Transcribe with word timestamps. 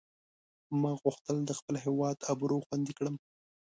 ما 0.81 0.91
غوښتل 1.01 1.37
د 1.45 1.51
خپل 1.59 1.75
هیواد 1.85 2.17
آبرو 2.31 2.63
خوندي 2.65 2.93
کړم. 2.99 3.15